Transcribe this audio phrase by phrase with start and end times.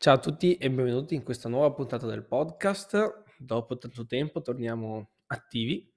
[0.00, 3.24] Ciao a tutti e benvenuti in questa nuova puntata del podcast.
[3.36, 5.92] Dopo tanto tempo torniamo attivi.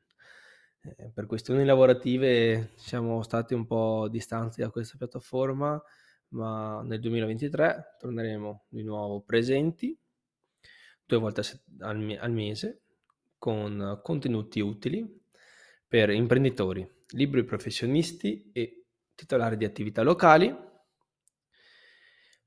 [0.82, 5.80] Eh, per questioni lavorative siamo stati un po' distanti da questa piattaforma,
[6.30, 9.96] ma nel 2023 torneremo di nuovo presenti
[11.06, 11.42] due volte
[11.82, 12.82] al, al mese
[13.38, 15.08] con contenuti utili
[15.88, 20.70] per imprenditori, liberi professionisti e titolari di attività locali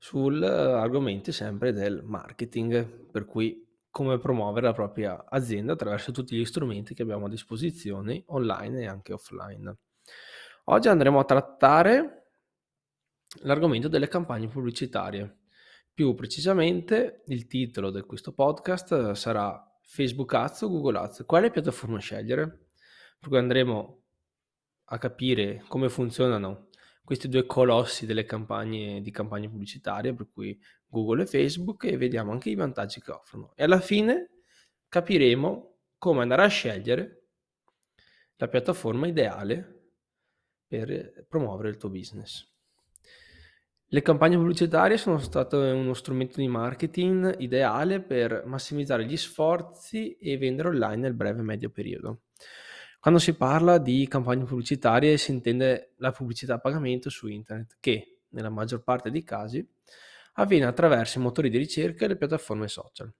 [0.05, 6.45] sul argomento sempre del marketing, per cui come promuovere la propria azienda attraverso tutti gli
[6.45, 9.77] strumenti che abbiamo a disposizione online e anche offline.
[10.65, 12.27] Oggi andremo a trattare
[13.41, 15.39] l'argomento delle campagne pubblicitarie.
[15.91, 21.23] Più precisamente, il titolo di questo podcast sarà Facebook Ads o Google Ads.
[21.25, 22.67] Quale piattaforma scegliere?
[23.19, 24.03] Per cui andremo
[24.89, 26.64] a capire come funzionano
[27.05, 32.31] questi due colossi delle campagne di campagne pubblicitarie, per cui Google e Facebook, e vediamo
[32.31, 33.53] anche i vantaggi che offrono.
[33.55, 34.31] E alla fine
[34.89, 37.27] capiremo come andare a scegliere
[38.37, 39.91] la piattaforma ideale
[40.67, 42.51] per promuovere il tuo business.
[43.87, 50.37] Le campagne pubblicitarie sono state uno strumento di marketing ideale per massimizzare gli sforzi e
[50.37, 52.21] vendere online nel breve e medio periodo.
[53.05, 58.21] Quando si parla di campagne pubblicitarie si intende la pubblicità a pagamento su internet che,
[58.29, 59.63] nella maggior parte dei casi,
[60.33, 63.13] avviene attraverso i motori di ricerca e le piattaforme social.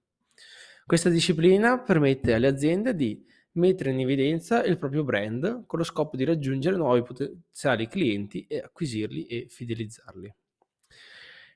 [0.88, 6.18] Questa disciplina permette alle aziende di mettere in evidenza il proprio brand con lo scopo
[6.18, 10.36] di raggiungere nuovi potenziali clienti e acquisirli e fidelizzarli.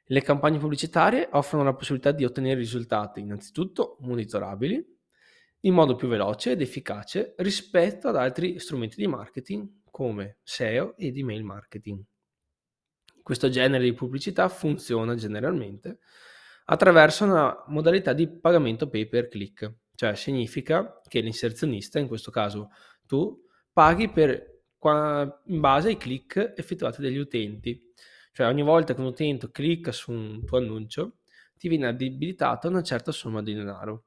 [0.04, 4.99] Le campagne pubblicitarie offrono la possibilità di ottenere risultati innanzitutto monitorabili
[5.62, 11.18] in modo più veloce ed efficace rispetto ad altri strumenti di marketing come SEO ed
[11.18, 12.02] email marketing.
[13.22, 16.00] Questo genere di pubblicità funziona generalmente
[16.66, 22.70] attraverso una modalità di pagamento pay per click, cioè significa che l'inserzionista, in questo caso
[23.06, 24.62] tu, paghi per,
[25.46, 27.82] in base ai click effettuati dagli utenti.
[28.32, 31.18] Cioè ogni volta che un utente clicca su un tuo annuncio
[31.58, 34.06] ti viene abilitata una certa somma di denaro.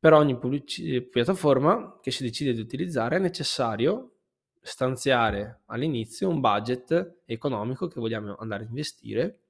[0.00, 4.18] Per ogni pubblici- piattaforma che si decide di utilizzare è necessario
[4.60, 9.40] stanziare all'inizio un budget economico che vogliamo andare a investire.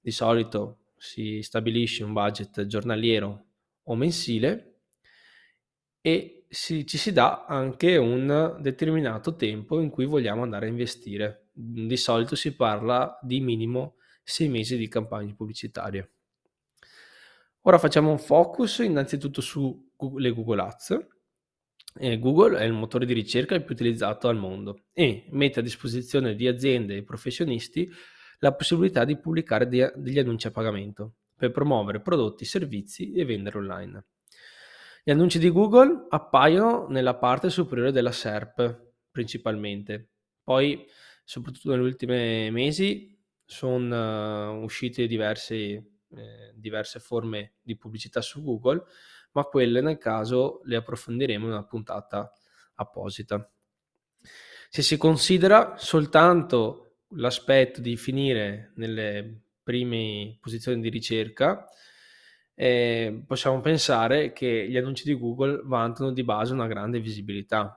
[0.00, 3.44] Di solito si stabilisce un budget giornaliero
[3.84, 4.80] o mensile
[6.00, 11.48] e si, ci si dà anche un determinato tempo in cui vogliamo andare a investire.
[11.52, 16.10] Di solito si parla di minimo sei mesi di campagne pubblicitarie.
[17.64, 21.06] Ora facciamo un focus innanzitutto sulle Google Ads.
[21.98, 26.34] Eh, Google è il motore di ricerca più utilizzato al mondo e mette a disposizione
[26.34, 27.90] di aziende e professionisti
[28.38, 33.58] la possibilità di pubblicare de- degli annunci a pagamento per promuovere prodotti, servizi e vendere
[33.58, 34.06] online.
[35.04, 40.86] Gli annunci di Google appaiono nella parte superiore della SERP principalmente, poi
[41.24, 48.82] soprattutto negli ultimi mesi sono uh, uscite diverse eh, diverse forme di pubblicità su Google,
[49.32, 52.32] ma quelle nel caso le approfondiremo in una puntata
[52.74, 53.50] apposita.
[54.68, 61.66] Se si considera soltanto l'aspetto di finire nelle prime posizioni di ricerca,
[62.54, 67.76] eh, possiamo pensare che gli annunci di Google vantano di base una grande visibilità.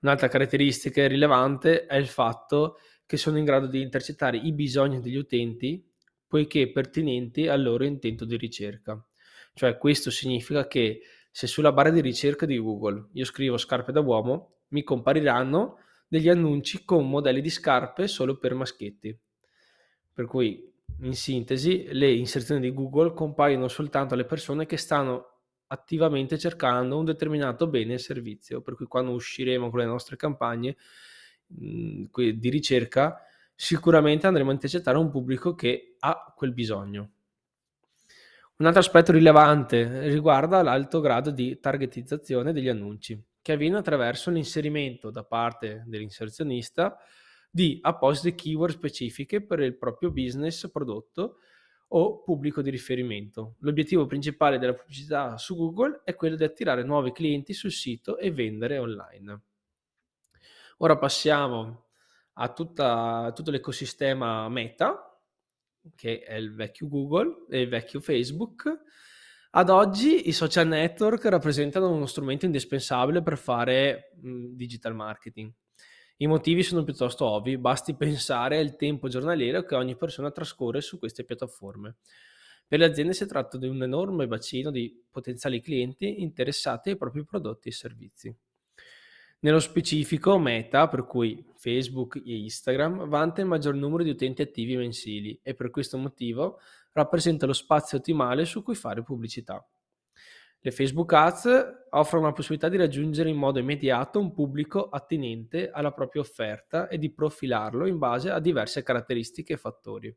[0.00, 5.16] Un'altra caratteristica rilevante è il fatto che sono in grado di intercettare i bisogni degli
[5.16, 5.84] utenti
[6.26, 9.02] poiché pertinenti al loro intento di ricerca.
[9.54, 14.00] Cioè questo significa che se sulla barra di ricerca di Google io scrivo scarpe da
[14.00, 19.16] uomo, mi compariranno degli annunci con modelli di scarpe solo per maschietti.
[20.12, 26.38] Per cui, in sintesi, le inserzioni di Google compaiono soltanto alle persone che stanno attivamente
[26.38, 28.60] cercando un determinato bene e servizio.
[28.60, 30.76] Per cui quando usciremo con le nostre campagne
[31.48, 33.20] mh, di ricerca,
[33.54, 37.10] sicuramente andremo a intercettare un pubblico che ha quel bisogno.
[38.56, 45.10] Un altro aspetto rilevante riguarda l'alto grado di targetizzazione degli annunci, che avviene attraverso l'inserimento
[45.10, 46.96] da parte dell'inserzionista
[47.50, 51.38] di apposite keyword specifiche per il proprio business, prodotto
[51.88, 53.56] o pubblico di riferimento.
[53.60, 58.30] L'obiettivo principale della pubblicità su Google è quello di attirare nuovi clienti sul sito e
[58.30, 59.42] vendere online.
[60.78, 61.86] Ora passiamo
[62.34, 65.13] a tutta, tutto l'ecosistema Meta,
[65.94, 68.70] che è il vecchio Google e il vecchio Facebook.
[69.50, 75.52] Ad oggi i social network rappresentano uno strumento indispensabile per fare mh, digital marketing.
[76.16, 80.98] I motivi sono piuttosto ovvi, basti pensare al tempo giornaliero che ogni persona trascorre su
[80.98, 81.96] queste piattaforme.
[82.66, 87.24] Per le aziende si tratta di un enorme bacino di potenziali clienti interessati ai propri
[87.24, 88.34] prodotti e servizi.
[89.44, 94.74] Nello specifico, Meta, per cui Facebook e Instagram, vanta il maggior numero di utenti attivi
[94.74, 96.60] mensili e per questo motivo
[96.92, 99.62] rappresenta lo spazio ottimale su cui fare pubblicità.
[100.60, 101.48] Le Facebook Ads
[101.90, 106.96] offrono la possibilità di raggiungere in modo immediato un pubblico attinente alla propria offerta e
[106.96, 110.16] di profilarlo in base a diverse caratteristiche e fattori.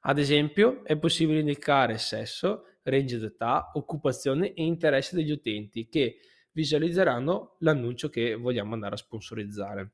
[0.00, 6.16] Ad esempio, è possibile indicare sesso, range d'età, occupazione e interesse degli utenti che
[6.52, 9.92] visualizzeranno l'annuncio che vogliamo andare a sponsorizzare.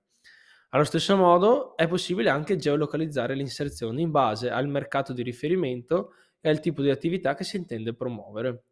[0.70, 6.50] Allo stesso modo è possibile anche geolocalizzare l'inserzione in base al mercato di riferimento e
[6.50, 8.64] al tipo di attività che si intende promuovere.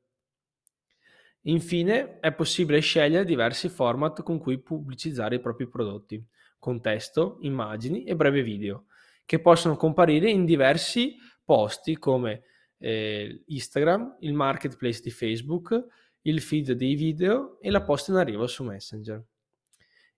[1.43, 6.23] Infine è possibile scegliere diversi format con cui pubblicizzare i propri prodotti,
[6.59, 8.87] con testo, immagini e breve video,
[9.25, 12.43] che possono comparire in diversi posti come
[12.79, 15.87] eh, Instagram, il marketplace di Facebook,
[16.27, 19.25] il feed dei video e la posta in arrivo su Messenger.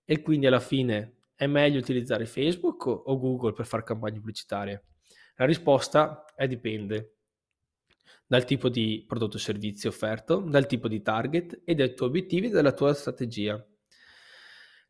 [0.03, 4.85] E quindi alla fine è meglio utilizzare Facebook o Google per fare campagne pubblicitarie?
[5.35, 7.15] La risposta è dipende
[8.25, 12.47] dal tipo di prodotto o servizio offerto, dal tipo di target e dai tuoi obiettivi
[12.47, 13.63] e dalla tua strategia.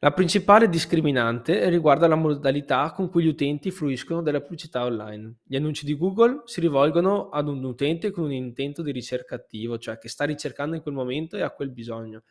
[0.01, 5.39] La principale discriminante riguarda la modalità con cui gli utenti fruiscono della pubblicità online.
[5.43, 9.77] Gli annunci di Google si rivolgono ad un utente con un intento di ricerca attivo,
[9.77, 12.23] cioè che sta ricercando in quel momento e ha quel bisogno,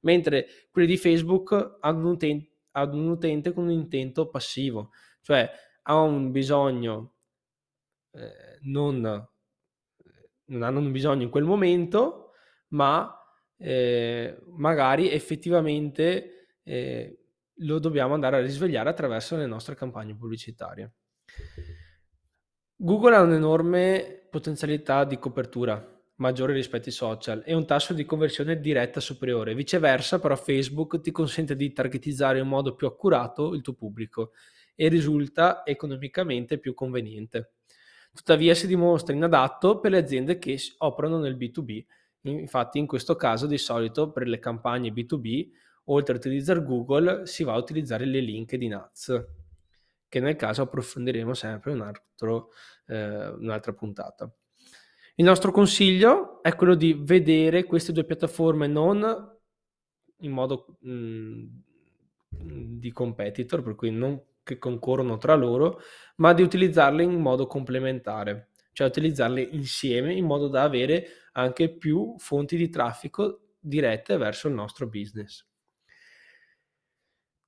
[0.00, 4.90] mentre quelli di Facebook ad un utente, ad un utente con un intento passivo,
[5.20, 5.48] cioè
[5.82, 7.14] ha un bisogno
[8.10, 9.00] eh, non,
[10.46, 12.32] non hanno un bisogno in quel momento,
[12.70, 13.16] ma
[13.58, 17.18] eh, magari effettivamente eh,
[17.56, 20.92] lo dobbiamo andare a risvegliare attraverso le nostre campagne pubblicitarie.
[22.76, 25.86] Google ha un'enorme potenzialità di copertura
[26.16, 29.54] maggiore rispetto ai social e un tasso di conversione diretta superiore.
[29.54, 34.32] Viceversa, però, Facebook ti consente di targetizzare in modo più accurato il tuo pubblico
[34.74, 37.52] e risulta economicamente più conveniente.
[38.14, 41.84] Tuttavia si dimostra inadatto per le aziende che operano nel B2B.
[42.22, 45.48] Infatti, in questo caso, di solito per le campagne B2B
[45.84, 49.24] oltre a utilizzare Google si va a utilizzare le LinkedIn Ads,
[50.08, 52.50] che nel caso approfondiremo sempre un altro,
[52.86, 54.32] eh, un'altra puntata.
[55.16, 59.30] Il nostro consiglio è quello di vedere queste due piattaforme non
[60.18, 65.80] in modo mh, mm, di competitor, per cui non che concorrono tra loro,
[66.16, 72.14] ma di utilizzarle in modo complementare, cioè utilizzarle insieme in modo da avere anche più
[72.18, 75.46] fonti di traffico dirette verso il nostro business.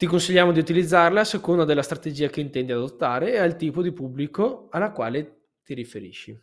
[0.04, 3.90] Ti consigliamo di utilizzarla a seconda della strategia che intendi adottare e al tipo di
[3.90, 6.38] pubblico alla quale ti riferisci.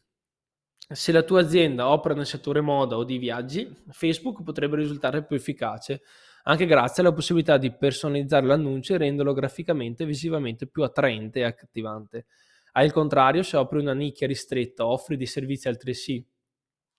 [0.90, 5.36] Se la tua azienda opera nel settore moda o di viaggi, Facebook potrebbe risultare più
[5.36, 6.02] efficace,
[6.46, 11.44] anche grazie alla possibilità di personalizzare l'annuncio e renderlo graficamente e visivamente più attraente e
[11.44, 12.26] accattivante.
[12.72, 16.28] Al contrario, se operi una nicchia ristretta offri dei servizi altresì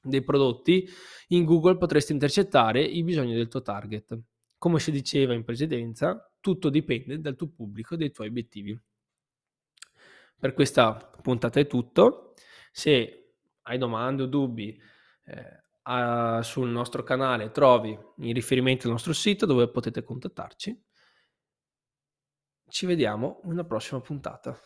[0.01, 0.89] dei prodotti,
[1.31, 4.17] in Google potresti intercettare i bisogni del tuo target.
[4.59, 8.79] Come si diceva in precedenza, tutto dipende dal tuo pubblico e dai tuoi obiettivi.
[10.39, 12.35] Per questa puntata è tutto.
[12.71, 14.79] Se hai domande o dubbi
[15.25, 20.85] eh, a, sul nostro canale trovi i riferimenti al nostro sito dove potete contattarci.
[22.69, 24.59] Ci vediamo in una prossima puntata.